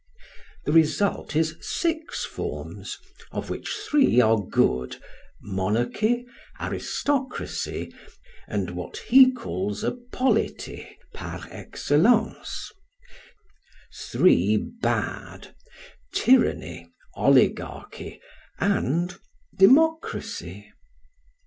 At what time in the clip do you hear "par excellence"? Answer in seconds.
11.13-12.71